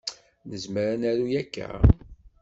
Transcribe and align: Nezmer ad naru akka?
Nezmer 0.49 0.87
ad 0.93 0.99
naru 0.99 1.25
akka? 1.41 1.69